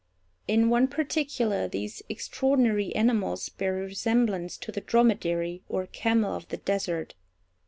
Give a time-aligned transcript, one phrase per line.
[0.47, 6.47] In one particular these extraordinary animals bear a resemblance to the dromedary, or camel of
[6.47, 7.13] the desert.